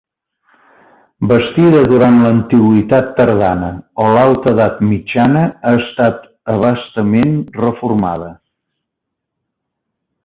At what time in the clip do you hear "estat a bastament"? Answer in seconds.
5.83-7.37